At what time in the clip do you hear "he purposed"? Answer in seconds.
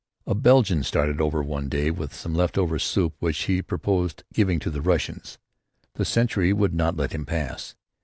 3.43-4.23